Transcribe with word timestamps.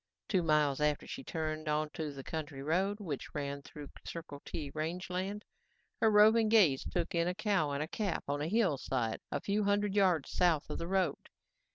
Two 0.27 0.41
miles 0.41 0.81
after 0.81 1.05
she 1.05 1.23
turned 1.23 1.67
onto 1.67 2.11
the 2.11 2.23
county 2.23 2.63
road, 2.63 2.99
which 2.99 3.35
ran 3.35 3.61
through 3.61 3.91
Circle 4.03 4.41
T 4.43 4.71
range 4.73 5.11
land, 5.11 5.45
her 6.01 6.09
roving 6.09 6.49
gaze 6.49 6.83
took 6.83 7.13
in 7.13 7.27
a 7.27 7.35
cow 7.35 7.69
and 7.69 7.91
calf 7.91 8.23
on 8.27 8.41
a 8.41 8.47
hillside 8.47 9.21
a 9.31 9.39
few 9.39 9.63
hundred 9.63 9.93
yards 9.93 10.31
south 10.31 10.71
of 10.71 10.79
the 10.79 10.87
road. 10.87 11.29